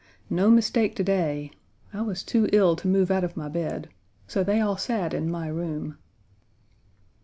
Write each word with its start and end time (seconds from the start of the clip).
No 0.31 0.49
mistake 0.49 0.95
to 0.95 1.03
day. 1.03 1.51
I 1.93 2.01
was 2.01 2.23
too 2.23 2.49
ill 2.51 2.75
to 2.77 2.87
move 2.87 3.11
out 3.11 3.23
of 3.23 3.37
my 3.37 3.47
bed. 3.49 3.87
So 4.25 4.43
they 4.43 4.59
all 4.59 4.75
sat 4.75 5.13
in 5.13 5.29
my 5.29 5.45
room. 5.47 5.99